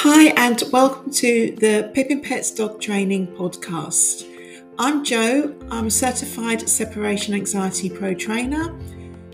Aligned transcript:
Hi, 0.00 0.26
and 0.36 0.62
welcome 0.72 1.10
to 1.10 1.56
the 1.58 1.90
Pippin 1.94 2.20
Pets 2.20 2.50
Dog 2.50 2.82
Training 2.82 3.28
Podcast. 3.28 4.28
I'm 4.78 5.02
Jo, 5.02 5.56
I'm 5.70 5.86
a 5.86 5.90
certified 5.90 6.68
separation 6.68 7.32
anxiety 7.32 7.88
pro 7.88 8.12
trainer 8.12 8.78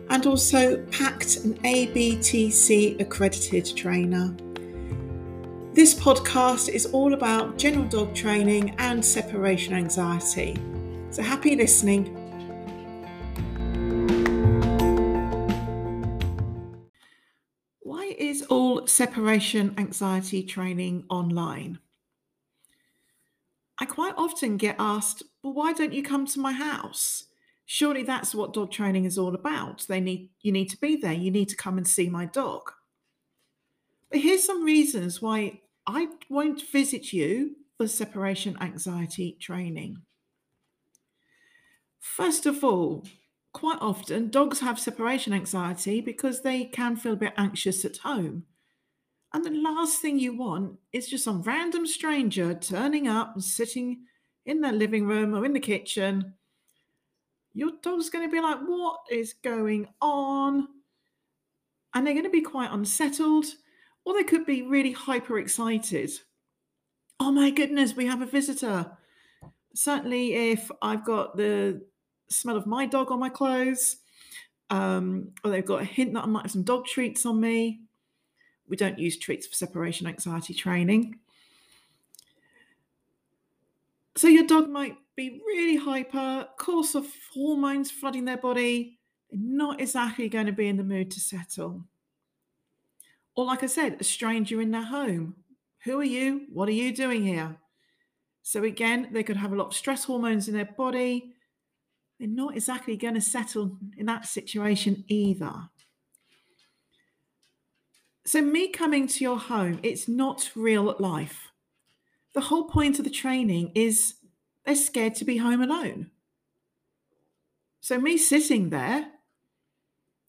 and 0.08 0.24
also 0.24 0.80
PACT 0.92 1.38
and 1.38 1.60
ABTC 1.64 3.00
accredited 3.00 3.76
trainer. 3.76 4.36
This 5.72 5.94
podcast 5.94 6.68
is 6.68 6.86
all 6.86 7.12
about 7.12 7.58
general 7.58 7.88
dog 7.88 8.14
training 8.14 8.76
and 8.78 9.04
separation 9.04 9.74
anxiety. 9.74 10.56
So 11.10 11.24
happy 11.24 11.56
listening. 11.56 12.21
Separation 18.92 19.74
anxiety 19.78 20.42
training 20.42 21.04
online? 21.08 21.78
I 23.78 23.86
quite 23.86 24.14
often 24.16 24.58
get 24.58 24.76
asked, 24.78 25.22
well, 25.42 25.54
why 25.54 25.72
don't 25.72 25.94
you 25.94 26.02
come 26.02 26.26
to 26.26 26.40
my 26.40 26.52
house? 26.52 27.24
Surely 27.64 28.02
that's 28.02 28.34
what 28.34 28.52
dog 28.52 28.70
training 28.70 29.06
is 29.06 29.16
all 29.16 29.34
about. 29.34 29.86
They 29.88 30.00
need 30.00 30.30
you 30.42 30.52
need 30.52 30.68
to 30.70 30.76
be 30.76 30.96
there. 30.96 31.12
You 31.12 31.30
need 31.30 31.48
to 31.48 31.56
come 31.56 31.78
and 31.78 31.88
see 31.88 32.08
my 32.08 32.26
dog. 32.26 32.70
But 34.10 34.20
here's 34.20 34.44
some 34.44 34.62
reasons 34.62 35.22
why 35.22 35.62
I 35.86 36.08
won't 36.28 36.68
visit 36.68 37.12
you 37.12 37.56
for 37.78 37.88
separation 37.88 38.58
anxiety 38.60 39.38
training. 39.40 40.02
First 41.98 42.44
of 42.44 42.62
all, 42.62 43.06
quite 43.54 43.78
often 43.80 44.28
dogs 44.28 44.60
have 44.60 44.78
separation 44.78 45.32
anxiety 45.32 46.00
because 46.00 46.42
they 46.42 46.64
can 46.64 46.96
feel 46.96 47.14
a 47.14 47.24
bit 47.24 47.32
anxious 47.38 47.84
at 47.84 47.98
home. 47.98 48.44
And 49.34 49.44
the 49.44 49.50
last 49.50 50.00
thing 50.00 50.18
you 50.18 50.36
want 50.36 50.78
is 50.92 51.08
just 51.08 51.24
some 51.24 51.42
random 51.42 51.86
stranger 51.86 52.54
turning 52.54 53.08
up 53.08 53.34
and 53.34 53.42
sitting 53.42 54.04
in 54.44 54.60
their 54.60 54.72
living 54.72 55.06
room 55.06 55.34
or 55.34 55.44
in 55.44 55.52
the 55.52 55.60
kitchen. 55.60 56.34
Your 57.54 57.72
dog's 57.82 58.10
going 58.10 58.28
to 58.28 58.32
be 58.32 58.40
like, 58.40 58.58
What 58.60 59.00
is 59.10 59.34
going 59.42 59.88
on? 60.00 60.68
And 61.94 62.06
they're 62.06 62.14
going 62.14 62.24
to 62.24 62.30
be 62.30 62.42
quite 62.42 62.70
unsettled, 62.72 63.46
or 64.04 64.14
they 64.14 64.24
could 64.24 64.46
be 64.46 64.62
really 64.62 64.92
hyper 64.92 65.38
excited. 65.38 66.10
Oh 67.20 67.30
my 67.30 67.50
goodness, 67.50 67.94
we 67.94 68.06
have 68.06 68.22
a 68.22 68.26
visitor. 68.26 68.92
Certainly, 69.74 70.52
if 70.52 70.70
I've 70.80 71.04
got 71.04 71.36
the 71.36 71.82
smell 72.28 72.56
of 72.56 72.66
my 72.66 72.86
dog 72.86 73.10
on 73.10 73.20
my 73.20 73.28
clothes, 73.28 73.98
um, 74.70 75.32
or 75.44 75.50
they've 75.50 75.64
got 75.64 75.82
a 75.82 75.86
hint 75.86 76.14
that 76.14 76.24
I 76.24 76.26
might 76.26 76.42
have 76.42 76.50
some 76.50 76.64
dog 76.64 76.86
treats 76.86 77.26
on 77.26 77.40
me. 77.40 77.82
We 78.68 78.76
don't 78.76 78.98
use 78.98 79.18
treats 79.18 79.46
for 79.46 79.54
separation 79.54 80.06
anxiety 80.06 80.54
training. 80.54 81.18
So 84.16 84.28
your 84.28 84.46
dog 84.46 84.68
might 84.68 84.96
be 85.16 85.40
really 85.46 85.76
hyper, 85.76 86.48
course 86.58 86.94
of 86.94 87.06
hormones 87.32 87.90
flooding 87.90 88.24
their 88.24 88.36
body, 88.36 88.98
They're 89.30 89.40
not 89.40 89.80
exactly 89.80 90.28
going 90.28 90.46
to 90.46 90.52
be 90.52 90.68
in 90.68 90.76
the 90.76 90.84
mood 90.84 91.10
to 91.12 91.20
settle. 91.20 91.84
Or, 93.34 93.46
like 93.46 93.62
I 93.62 93.66
said, 93.66 93.96
a 93.98 94.04
stranger 94.04 94.60
in 94.60 94.70
their 94.70 94.84
home. 94.84 95.36
Who 95.84 95.98
are 96.00 96.04
you? 96.04 96.46
What 96.52 96.68
are 96.68 96.72
you 96.72 96.94
doing 96.94 97.24
here? 97.24 97.56
So, 98.42 98.64
again, 98.64 99.08
they 99.12 99.22
could 99.22 99.38
have 99.38 99.52
a 99.52 99.56
lot 99.56 99.68
of 99.68 99.74
stress 99.74 100.04
hormones 100.04 100.48
in 100.48 100.54
their 100.54 100.66
body 100.76 101.34
they're 102.22 102.30
not 102.30 102.56
exactly 102.56 102.96
going 102.96 103.14
to 103.14 103.20
settle 103.20 103.76
in 103.96 104.06
that 104.06 104.26
situation 104.26 105.04
either. 105.08 105.52
So, 108.24 108.40
me 108.40 108.68
coming 108.68 109.08
to 109.08 109.24
your 109.24 109.38
home, 109.38 109.80
it's 109.82 110.06
not 110.06 110.50
real 110.54 110.94
life. 110.98 111.50
The 112.34 112.40
whole 112.40 112.64
point 112.64 112.98
of 112.98 113.04
the 113.04 113.10
training 113.10 113.72
is 113.74 114.14
they're 114.64 114.76
scared 114.76 115.16
to 115.16 115.24
be 115.24 115.38
home 115.38 115.60
alone. 115.60 116.10
So, 117.80 117.98
me 117.98 118.16
sitting 118.16 118.70
there, 118.70 119.08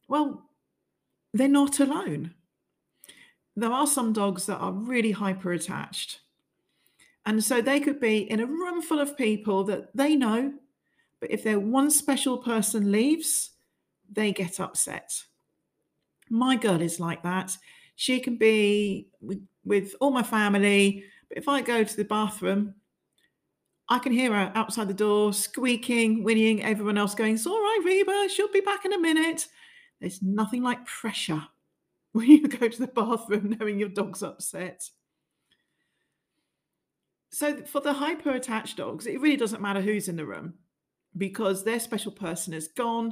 well, 0.07 0.49
they're 1.33 1.47
not 1.47 1.79
alone. 1.79 2.33
There 3.55 3.71
are 3.71 3.87
some 3.87 4.13
dogs 4.13 4.47
that 4.47 4.57
are 4.57 4.71
really 4.71 5.11
hyper 5.11 5.51
attached. 5.51 6.19
And 7.25 7.43
so 7.43 7.61
they 7.61 7.79
could 7.79 7.99
be 7.99 8.29
in 8.29 8.39
a 8.39 8.45
room 8.45 8.81
full 8.81 8.99
of 8.99 9.15
people 9.15 9.63
that 9.65 9.95
they 9.95 10.15
know 10.15 10.53
but 11.23 11.31
if 11.31 11.41
their 11.41 11.57
one 11.57 11.89
special 11.89 12.37
person 12.37 12.91
leaves, 12.91 13.51
they 14.11 14.33
get 14.33 14.59
upset. 14.59 15.23
My 16.29 16.57
girl 16.57 16.81
is 16.81 16.99
like 16.99 17.23
that. 17.23 17.57
She 17.95 18.19
can 18.19 18.37
be 18.37 19.07
with, 19.21 19.45
with 19.63 19.95
all 19.99 20.11
my 20.11 20.23
family, 20.23 21.05
but 21.29 21.37
if 21.37 21.47
I 21.47 21.61
go 21.61 21.83
to 21.83 21.97
the 21.97 22.03
bathroom, 22.03 22.75
I 23.89 23.99
can 23.99 24.11
hear 24.11 24.33
her 24.33 24.51
outside 24.55 24.87
the 24.87 24.93
door 24.93 25.33
squeaking, 25.33 26.23
whinnying, 26.23 26.63
everyone 26.63 26.97
else 26.97 27.15
going, 27.15 27.35
It's 27.35 27.45
all 27.45 27.59
right, 27.59 27.81
Reba, 27.83 28.29
she'll 28.29 28.51
be 28.51 28.61
back 28.61 28.85
in 28.85 28.93
a 28.93 28.99
minute. 28.99 29.47
There's 29.99 30.21
nothing 30.21 30.63
like 30.63 30.85
pressure 30.85 31.43
when 32.13 32.27
you 32.27 32.47
go 32.47 32.67
to 32.67 32.79
the 32.79 32.87
bathroom 32.87 33.57
knowing 33.59 33.79
your 33.79 33.89
dog's 33.89 34.23
upset. 34.23 34.89
So, 37.31 37.63
for 37.63 37.81
the 37.81 37.93
hyper 37.93 38.31
attached 38.31 38.77
dogs, 38.77 39.07
it 39.07 39.19
really 39.19 39.37
doesn't 39.37 39.61
matter 39.61 39.81
who's 39.81 40.07
in 40.07 40.15
the 40.15 40.25
room 40.25 40.53
because 41.17 41.63
their 41.63 41.79
special 41.79 42.11
person 42.11 42.53
is 42.53 42.67
gone. 42.67 43.11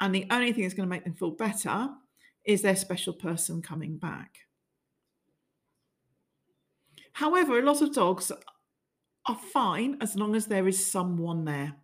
And 0.00 0.14
the 0.14 0.26
only 0.30 0.52
thing 0.52 0.62
that's 0.62 0.74
going 0.74 0.88
to 0.88 0.94
make 0.94 1.04
them 1.04 1.14
feel 1.14 1.30
better 1.30 1.88
is 2.48 2.62
their 2.62 2.74
special 2.74 3.12
person 3.12 3.60
coming 3.60 3.98
back. 3.98 4.38
However, 7.12 7.58
a 7.58 7.62
lot 7.62 7.82
of 7.82 7.92
dogs 7.92 8.32
are 9.26 9.38
fine 9.52 9.98
as 10.00 10.16
long 10.16 10.34
as 10.34 10.46
there 10.46 10.66
is 10.66 10.84
someone 10.84 11.44
there. 11.44 11.74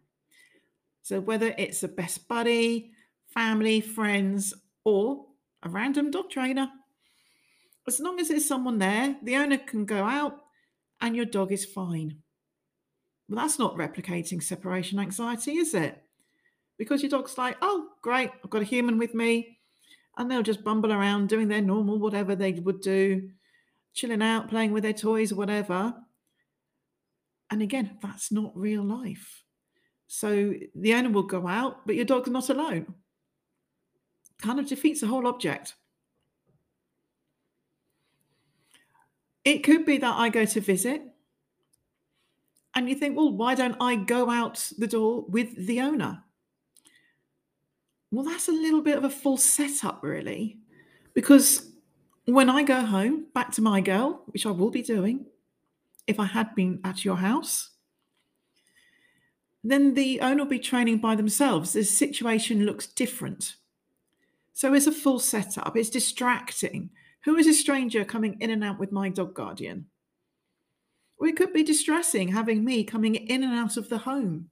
So, 1.02 1.20
whether 1.20 1.54
it's 1.58 1.82
a 1.82 1.88
best 1.88 2.26
buddy, 2.28 2.92
family, 3.26 3.82
friends, 3.82 4.54
or 4.84 5.26
a 5.62 5.68
random 5.68 6.10
dog 6.10 6.30
trainer, 6.30 6.70
as 7.86 8.00
long 8.00 8.18
as 8.18 8.28
there's 8.28 8.48
someone 8.48 8.78
there, 8.78 9.16
the 9.22 9.36
owner 9.36 9.58
can 9.58 9.84
go 9.84 10.02
out 10.02 10.38
and 11.02 11.14
your 11.14 11.26
dog 11.26 11.52
is 11.52 11.66
fine. 11.66 12.22
Well, 13.28 13.42
that's 13.42 13.58
not 13.58 13.76
replicating 13.76 14.42
separation 14.42 14.98
anxiety, 14.98 15.56
is 15.56 15.74
it? 15.74 16.02
Because 16.78 17.02
your 17.02 17.10
dog's 17.10 17.36
like, 17.36 17.58
oh, 17.60 17.88
great, 18.00 18.30
I've 18.42 18.50
got 18.50 18.62
a 18.62 18.64
human 18.64 18.98
with 18.98 19.12
me. 19.12 19.58
And 20.16 20.30
they'll 20.30 20.42
just 20.42 20.64
bumble 20.64 20.92
around 20.92 21.28
doing 21.28 21.48
their 21.48 21.60
normal, 21.60 21.98
whatever 21.98 22.36
they 22.36 22.52
would 22.52 22.80
do, 22.80 23.30
chilling 23.94 24.22
out, 24.22 24.48
playing 24.48 24.72
with 24.72 24.84
their 24.84 24.92
toys 24.92 25.32
or 25.32 25.36
whatever. 25.36 25.94
And 27.50 27.62
again, 27.62 27.98
that's 28.00 28.30
not 28.30 28.56
real 28.56 28.82
life. 28.82 29.42
So 30.06 30.54
the 30.74 30.94
owner 30.94 31.10
will 31.10 31.24
go 31.24 31.48
out, 31.48 31.86
but 31.86 31.96
your 31.96 32.04
dog's 32.04 32.30
not 32.30 32.48
alone. 32.48 32.94
Kind 34.40 34.60
of 34.60 34.66
defeats 34.66 35.00
the 35.00 35.06
whole 35.06 35.26
object. 35.26 35.74
It 39.44 39.58
could 39.58 39.84
be 39.84 39.98
that 39.98 40.14
I 40.14 40.28
go 40.28 40.44
to 40.44 40.60
visit 40.60 41.02
and 42.74 42.88
you 42.88 42.94
think, 42.94 43.16
well, 43.16 43.32
why 43.32 43.54
don't 43.54 43.76
I 43.80 43.96
go 43.96 44.30
out 44.30 44.70
the 44.78 44.86
door 44.86 45.24
with 45.28 45.66
the 45.66 45.80
owner? 45.80 46.24
Well, 48.14 48.24
that's 48.24 48.46
a 48.46 48.52
little 48.52 48.80
bit 48.80 48.96
of 48.96 49.02
a 49.02 49.10
false 49.10 49.42
setup, 49.42 50.04
really, 50.04 50.58
because 51.14 51.72
when 52.26 52.48
I 52.48 52.62
go 52.62 52.80
home 52.82 53.26
back 53.34 53.50
to 53.52 53.62
my 53.62 53.80
girl, 53.80 54.22
which 54.26 54.46
I 54.46 54.52
will 54.52 54.70
be 54.70 54.82
doing 54.82 55.26
if 56.06 56.20
I 56.20 56.26
had 56.26 56.54
been 56.54 56.78
at 56.84 57.04
your 57.04 57.16
house, 57.16 57.70
then 59.64 59.94
the 59.94 60.20
owner 60.20 60.44
will 60.44 60.50
be 60.50 60.60
training 60.60 60.98
by 60.98 61.16
themselves. 61.16 61.72
The 61.72 61.82
situation 61.82 62.64
looks 62.64 62.86
different. 62.86 63.56
So 64.52 64.74
it's 64.74 64.86
a 64.86 64.92
full 64.92 65.18
setup, 65.18 65.76
it's 65.76 65.90
distracting. 65.90 66.90
Who 67.24 67.34
is 67.34 67.48
a 67.48 67.52
stranger 67.52 68.04
coming 68.04 68.36
in 68.38 68.50
and 68.50 68.62
out 68.62 68.78
with 68.78 68.92
my 68.92 69.08
dog 69.08 69.34
guardian? 69.34 69.86
Or 71.16 71.26
it 71.26 71.36
could 71.36 71.52
be 71.52 71.64
distressing 71.64 72.28
having 72.28 72.64
me 72.64 72.84
coming 72.84 73.16
in 73.16 73.42
and 73.42 73.54
out 73.54 73.76
of 73.76 73.88
the 73.88 73.98
home. 73.98 74.50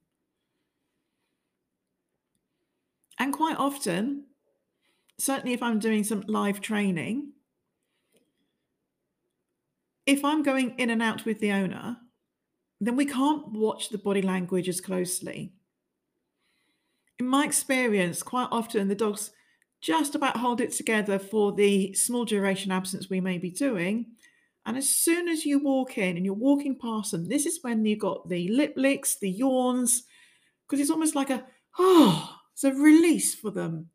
And 3.19 3.33
quite 3.33 3.57
often, 3.57 4.25
certainly 5.19 5.53
if 5.53 5.63
I'm 5.63 5.79
doing 5.79 6.05
some 6.05 6.25
live 6.27 6.61
training, 6.61 7.33
if 10.07 10.25
I'm 10.25 10.43
going 10.43 10.75
in 10.79 10.91
and 10.91 11.03
out 11.03 11.25
with 11.25 11.41
the 11.41 11.53
owner, 11.53 11.99
then 12.81 12.97
we 12.97 13.07
can't 13.07 13.53
watch 13.53 13.91
the 13.91 13.99
body 13.99 14.23
language 14.23 14.69
as 14.69 14.81
closely. 14.81 15.53
In 17.19 17.29
my 17.29 17.45
experience, 17.45 18.23
quite 18.23 18.49
often 18.51 18.89
the 18.89 18.97
dogs 18.97 19.31
just 19.81 20.15
about 20.15 20.37
hold 20.37 20.61
it 20.61 20.73
together 20.73 21.19
for 21.19 21.53
the 21.53 21.93
small 21.95 22.25
duration 22.25 22.73
absence 22.73 23.09
we 23.09 23.21
may 23.21 23.39
be 23.39 23.51
doing, 23.51 24.07
and 24.65 24.77
as 24.77 24.89
soon 24.89 25.29
as 25.29 25.45
you 25.45 25.59
walk 25.59 25.99
in 25.99 26.17
and 26.17 26.25
you're 26.25 26.35
walking 26.35 26.79
past 26.79 27.11
them, 27.11 27.29
this 27.29 27.47
is 27.47 27.61
when 27.63 27.85
you 27.85 27.97
got 27.97 28.29
the 28.29 28.49
lip 28.49 28.75
licks, 28.77 29.19
the 29.19 29.31
yawns, 29.31 30.05
because 30.67 30.81
it's 30.81 30.91
almost 30.91 31.17
like 31.17 31.31
a, 31.31 31.45
oh, 31.79 32.37
it's 32.63 32.77
a 32.77 32.81
release 32.81 33.35
for 33.35 33.51
them. 33.51 33.89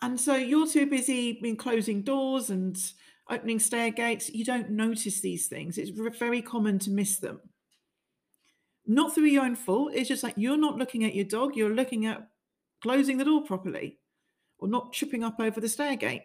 And 0.00 0.20
so 0.20 0.34
you're 0.34 0.66
too 0.66 0.86
busy 0.86 1.40
in 1.42 1.56
closing 1.56 2.02
doors 2.02 2.50
and 2.50 2.76
opening 3.30 3.58
stair 3.58 3.90
gates, 3.90 4.30
you 4.30 4.44
don't 4.44 4.70
notice 4.70 5.20
these 5.20 5.46
things. 5.46 5.78
It's 5.78 5.90
very 6.18 6.42
common 6.42 6.78
to 6.80 6.90
miss 6.90 7.18
them. 7.18 7.40
Not 8.86 9.14
through 9.14 9.24
your 9.24 9.44
own 9.44 9.56
fault. 9.56 9.92
It's 9.94 10.08
just 10.08 10.22
like 10.22 10.34
you're 10.36 10.58
not 10.58 10.76
looking 10.76 11.04
at 11.04 11.14
your 11.14 11.24
dog, 11.24 11.56
you're 11.56 11.74
looking 11.74 12.04
at 12.06 12.28
closing 12.82 13.16
the 13.16 13.24
door 13.24 13.42
properly 13.42 13.98
or 14.58 14.68
not 14.68 14.92
tripping 14.92 15.24
up 15.24 15.36
over 15.40 15.60
the 15.60 15.68
stair 15.68 15.96
gate. 15.96 16.22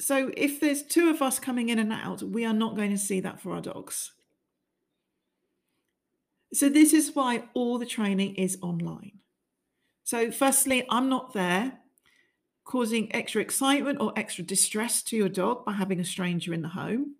So 0.00 0.30
if 0.34 0.60
there's 0.60 0.82
two 0.82 1.10
of 1.10 1.20
us 1.20 1.38
coming 1.38 1.68
in 1.68 1.78
and 1.78 1.92
out, 1.92 2.22
we 2.22 2.46
are 2.46 2.54
not 2.54 2.74
going 2.74 2.90
to 2.90 2.98
see 2.98 3.20
that 3.20 3.38
for 3.38 3.52
our 3.52 3.60
dogs. 3.60 4.12
So 6.52 6.68
this 6.68 6.92
is 6.92 7.14
why 7.14 7.44
all 7.54 7.78
the 7.78 7.86
training 7.86 8.34
is 8.34 8.58
online. 8.60 9.20
So 10.04 10.30
firstly, 10.30 10.84
I'm 10.90 11.08
not 11.08 11.32
there 11.32 11.78
causing 12.64 13.12
extra 13.14 13.42
excitement 13.42 14.00
or 14.00 14.12
extra 14.16 14.44
distress 14.44 15.02
to 15.02 15.16
your 15.16 15.28
dog 15.28 15.64
by 15.64 15.72
having 15.72 16.00
a 16.00 16.04
stranger 16.04 16.54
in 16.54 16.62
the 16.62 16.68
home. 16.68 17.16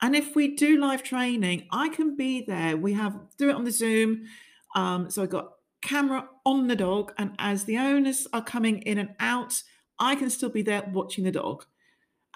And 0.00 0.14
if 0.14 0.36
we 0.36 0.54
do 0.54 0.78
live 0.78 1.02
training, 1.02 1.66
I 1.72 1.88
can 1.88 2.16
be 2.16 2.42
there. 2.42 2.76
We 2.76 2.92
have 2.92 3.18
do 3.36 3.50
it 3.50 3.56
on 3.56 3.64
the 3.64 3.72
Zoom. 3.72 4.26
Um, 4.74 5.10
so 5.10 5.22
I've 5.22 5.30
got 5.30 5.54
camera 5.82 6.28
on 6.44 6.68
the 6.68 6.76
dog, 6.76 7.12
and 7.18 7.32
as 7.38 7.64
the 7.64 7.78
owners 7.78 8.26
are 8.32 8.42
coming 8.42 8.82
in 8.82 8.98
and 8.98 9.14
out, 9.18 9.62
I 9.98 10.14
can 10.14 10.30
still 10.30 10.50
be 10.50 10.62
there 10.62 10.88
watching 10.92 11.24
the 11.24 11.32
dog. 11.32 11.64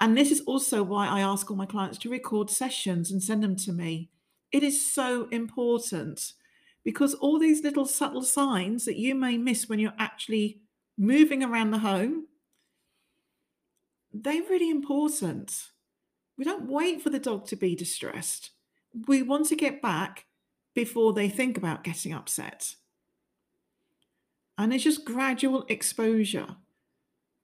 And 0.00 0.16
this 0.16 0.32
is 0.32 0.40
also 0.40 0.82
why 0.82 1.06
I 1.06 1.20
ask 1.20 1.50
all 1.50 1.56
my 1.56 1.66
clients 1.66 1.98
to 1.98 2.10
record 2.10 2.50
sessions 2.50 3.12
and 3.12 3.22
send 3.22 3.44
them 3.44 3.54
to 3.56 3.72
me. 3.72 4.10
It 4.52 4.62
is 4.62 4.92
so 4.92 5.28
important 5.30 6.34
because 6.84 7.14
all 7.14 7.38
these 7.38 7.62
little 7.62 7.86
subtle 7.86 8.22
signs 8.22 8.84
that 8.84 8.98
you 8.98 9.14
may 9.14 9.38
miss 9.38 9.68
when 9.68 9.78
you're 9.78 9.94
actually 9.98 10.60
moving 10.98 11.42
around 11.42 11.70
the 11.70 11.78
home, 11.78 12.26
they're 14.12 14.42
really 14.42 14.70
important. 14.70 15.68
We 16.36 16.44
don't 16.44 16.68
wait 16.68 17.02
for 17.02 17.10
the 17.10 17.18
dog 17.18 17.46
to 17.46 17.56
be 17.56 17.74
distressed. 17.74 18.50
We 19.06 19.22
want 19.22 19.46
to 19.46 19.56
get 19.56 19.80
back 19.80 20.26
before 20.74 21.12
they 21.12 21.28
think 21.28 21.56
about 21.56 21.84
getting 21.84 22.12
upset. 22.12 22.74
And 24.58 24.72
it's 24.72 24.84
just 24.84 25.04
gradual 25.04 25.64
exposure. 25.68 26.56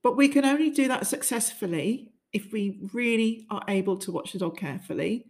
But 0.03 0.17
we 0.17 0.29
can 0.29 0.45
only 0.45 0.71
do 0.71 0.89
that 0.89 1.07
successfully 1.07 2.13
if 2.33 2.53
we 2.53 2.79
really 2.93 3.47
are 3.51 3.65
able 3.69 3.97
to 3.99 4.13
watch 4.13 4.33
the 4.33 4.39
dog 4.39 4.59
carefully. 4.59 5.27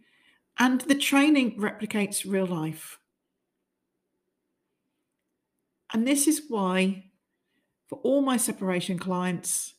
And 0.59 0.81
the 0.81 0.95
training 0.95 1.57
replicates 1.57 2.29
real 2.29 2.45
life. 2.45 2.99
And 5.93 6.05
this 6.05 6.27
is 6.27 6.43
why, 6.49 7.05
for 7.87 7.97
all 8.03 8.21
my 8.21 8.35
separation 8.37 8.99
clients, 8.99 9.73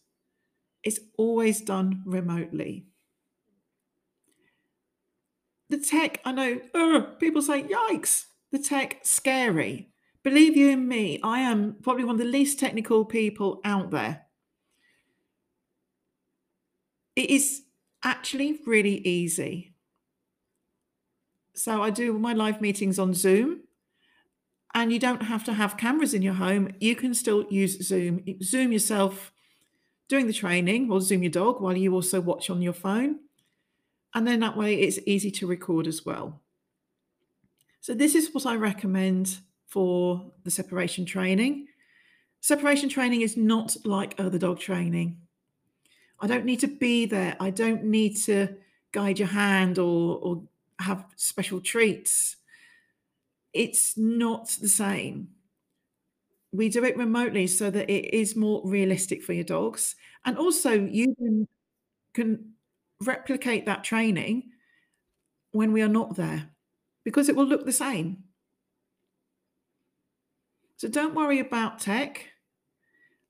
it's 0.83 0.99
always 1.19 1.61
done 1.61 2.03
remotely. 2.07 2.87
The 5.69 5.79
tech, 5.79 6.21
I 6.25 6.33
know, 6.33 7.03
people 7.21 7.43
say, 7.43 7.63
yikes, 7.63 8.25
the 8.51 8.59
tech, 8.59 9.01
scary. 9.03 9.93
Believe 10.25 10.57
you 10.57 10.77
me, 10.77 11.21
I 11.23 11.41
am 11.41 11.77
probably 11.83 12.05
one 12.05 12.17
of 12.17 12.19
the 12.19 12.25
least 12.25 12.59
technical 12.59 13.05
people 13.05 13.61
out 13.65 13.91
there. 13.91 14.23
It 17.15 17.31
is 17.31 17.63
actually 18.03 18.59
really 18.67 18.97
easy. 19.07 19.75
So 21.55 21.83
I 21.83 21.91
do 21.91 22.19
my 22.19 22.33
live 22.33 22.61
meetings 22.61 22.99
on 22.99 23.15
Zoom, 23.15 23.61
and 24.75 24.93
you 24.93 24.99
don't 24.99 25.23
have 25.23 25.45
to 25.45 25.55
have 25.55 25.77
cameras 25.77 26.15
in 26.15 26.23
your 26.23 26.35
home. 26.35 26.73
You 26.81 26.95
can 26.95 27.15
still 27.15 27.45
use 27.51 27.87
Zoom. 27.87 28.23
Zoom 28.43 28.73
yourself 28.73 29.33
doing 30.09 30.27
the 30.27 30.33
training 30.33 30.91
or 30.91 31.01
Zoom 31.01 31.23
your 31.23 31.31
dog 31.31 31.61
while 31.61 31.77
you 31.77 31.95
also 31.95 32.21
watch 32.21 32.51
on 32.51 32.63
your 32.63 32.73
phone. 32.73 33.21
And 34.15 34.27
then 34.27 34.41
that 34.41 34.57
way 34.57 34.75
it's 34.75 34.99
easy 35.07 35.31
to 35.33 35.47
record 35.47 35.87
as 35.87 36.05
well. 36.05 36.41
So, 37.81 37.95
this 37.95 38.15
is 38.15 38.35
what 38.35 38.47
I 38.47 38.57
recommend 38.57 39.39
for 39.67 40.33
the 40.45 40.51
separation 40.51 41.07
training. 41.07 41.67
Separation 42.41 42.89
training 42.89 43.21
is 43.21 43.37
not 43.37 43.77
like 43.85 44.15
other 44.19 44.39
dog 44.39 44.59
training. 44.59 45.19
I 46.21 46.27
don't 46.27 46.45
need 46.45 46.61
to 46.61 46.67
be 46.67 47.07
there. 47.07 47.37
I 47.41 47.51
don't 47.51 47.85
need 47.85 48.17
to 48.25 48.49
guide 48.93 49.19
your 49.19 49.29
hand 49.29 49.79
or, 49.79 50.19
or 50.19 50.43
have 50.81 51.05
special 51.17 51.61
treats. 51.61 52.37
It's 53.53 53.97
not 53.97 54.49
the 54.61 54.69
same. 54.69 55.29
We 56.53 56.69
do 56.69 56.85
it 56.85 56.97
remotely 56.97 57.47
so 57.47 57.71
that 57.71 57.91
it 57.91 58.15
is 58.15 58.35
more 58.35 58.63
realistic 58.65 59.23
for 59.23 59.33
your 59.33 59.45
dogs. 59.45 59.95
And 60.25 60.37
also, 60.37 60.73
you 60.73 61.15
can, 62.15 62.55
replicate 63.03 63.65
that 63.65 63.83
training 63.83 64.51
when 65.53 65.73
we 65.73 65.81
are 65.81 65.89
not 65.89 66.17
there 66.17 66.51
because 67.05 67.29
it 67.29 67.37
will 67.37 67.47
look 67.47 67.65
the 67.65 67.73
same. 67.73 68.25
So 70.77 70.89
don't 70.89 71.15
worry 71.15 71.41
about 71.41 71.79
tech, 71.79 72.27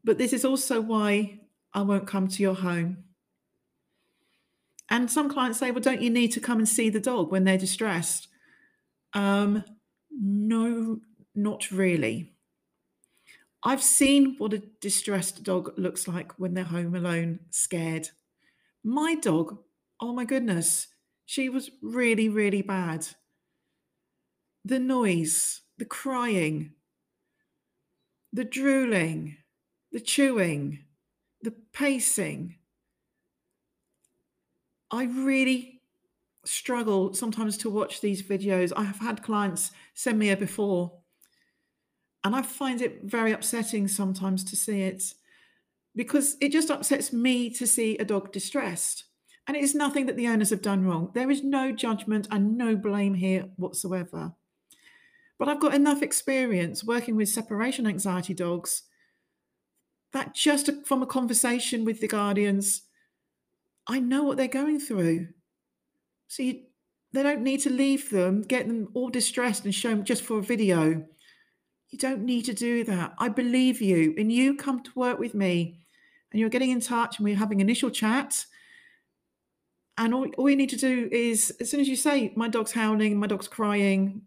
but 0.03 0.19
this 0.19 0.33
is 0.33 0.45
also 0.45 0.81
why 0.81 1.41
I 1.73 1.83
won't 1.83 2.07
come 2.07 2.29
to 2.29 2.43
your 2.43 2.55
home. 2.55 3.05
And 4.91 5.11
some 5.11 5.31
clients 5.31 5.61
say, 5.61 5.71
well, 5.71 5.81
don't 5.81 6.03
you 6.03 6.11
need 6.11 6.33
to 6.33 6.41
come 6.41 6.59
and 6.59 6.69
see 6.69 6.91
the 6.91 7.01
dog 7.01 7.31
when 7.31 7.45
they're 7.45 7.57
distressed? 7.57 8.27
Um, 9.15 9.65
no, 10.11 10.99
not 11.35 11.71
really. 11.71 12.33
I've 13.63 13.83
seen 13.83 14.37
what 14.39 14.53
a 14.53 14.63
distressed 14.81 15.43
dog 15.45 15.73
looks 15.77 16.09
like 16.09 16.33
when 16.39 16.55
they're 16.55 16.65
home 16.65 16.95
alone, 16.95 17.41
scared. 17.51 18.09
My 18.83 19.15
dog, 19.15 19.59
oh 20.01 20.13
my 20.13 20.25
goodness, 20.25 20.89
she 21.27 21.49
was 21.49 21.71
really, 21.83 22.29
really 22.29 22.63
bad. 22.63 23.07
The 24.65 24.79
noise, 24.79 25.61
the 25.79 25.85
crying, 25.85 26.73
the 28.33 28.45
drooling, 28.45 29.37
the 29.93 30.01
chewing, 30.01 30.81
the 31.43 31.53
pacing. 31.73 32.57
I 34.91 35.05
really 35.05 35.81
struggle 36.45 37.15
sometimes 37.15 37.57
to 37.59 37.71
watch 37.71 38.01
these 38.01 38.23
videos. 38.23 38.73
I 38.77 38.85
have 38.85 38.99
had 38.99 39.23
clients 39.23 39.71
send 39.95 40.19
me 40.19 40.31
a 40.31 40.37
before, 40.37 40.93
and 42.25 42.35
I 42.35 42.43
find 42.43 42.83
it 42.83 43.01
very 43.05 43.33
upsetting 43.33 43.89
sometimes 43.89 44.45
to 44.45 44.57
see 44.57 44.83
it 44.83 45.15
because 45.97 46.37
it 46.41 46.53
just 46.53 46.71
upsets 46.71 47.13
me 47.13 47.51
to 47.51 47.67
see 47.67 47.97
a 47.99 48.05
dog 48.05 48.33
distressed. 48.33 49.05
And 49.47 49.57
it 49.57 49.65
is 49.65 49.75
nothing 49.75 50.07
that 50.07 50.17
the 50.17 50.29
owners 50.29 50.51
have 50.51 50.63
done 50.63 50.85
wrong. 50.85 51.11
There 51.15 51.31
is 51.31 51.43
no 51.43 51.73
judgment 51.73 52.29
and 52.31 52.57
no 52.57 52.77
blame 52.77 53.15
here 53.15 53.49
whatsoever. 53.57 54.33
But 55.39 55.49
I've 55.49 55.61
got 55.61 55.75
enough 55.75 56.03
experience 56.03 56.85
working 56.85 57.17
with 57.17 57.29
separation 57.29 57.87
anxiety 57.87 58.35
dogs 58.35 58.83
that 60.13 60.35
just 60.35 60.71
from 60.85 61.03
a 61.03 61.07
conversation 61.07 61.85
with 61.85 62.01
the 62.01 62.09
guardians, 62.09 62.83
I 63.91 63.99
know 63.99 64.23
what 64.23 64.37
they're 64.37 64.47
going 64.47 64.79
through. 64.79 65.29
You, 66.39 66.61
they 67.13 67.25
don't 67.25 67.43
need 67.43 67.59
to 67.63 67.71
leave 67.71 68.09
them, 68.11 68.43
get 68.43 68.69
them 68.69 68.89
all 68.95 69.11
distressed 69.11 69.65
and 69.65 69.75
show 69.75 69.89
them 69.89 70.05
just 70.05 70.23
for 70.23 70.39
a 70.39 70.43
video. 70.43 71.05
You 71.89 71.99
don't 71.99 72.25
need 72.25 72.45
to 72.45 72.55
do 72.55 72.85
that. 72.85 73.15
I 73.19 73.29
believe 73.29 73.83
you. 73.83 74.15
And 74.17 74.31
you 74.31 74.55
come 74.55 74.85
to 74.85 74.91
work 74.95 75.19
with 75.19 75.35
me 75.35 75.81
and 76.31 76.39
you're 76.39 76.51
getting 76.51 76.71
in 76.71 76.81
touch 76.81 77.19
and 77.19 77.25
we're 77.25 77.35
having 77.35 77.59
initial 77.59 77.91
chat. 77.91 78.47
And 79.99 80.15
all, 80.15 80.29
all 80.39 80.49
you 80.49 80.55
need 80.55 80.71
to 80.71 80.77
do 80.77 81.09
is, 81.11 81.51
as 81.61 81.69
soon 81.69 81.81
as 81.81 81.89
you 81.89 81.97
say, 81.97 82.33
my 82.37 82.47
dog's 82.47 82.71
howling, 82.71 83.19
my 83.19 83.27
dog's 83.27 83.49
crying, 83.49 84.23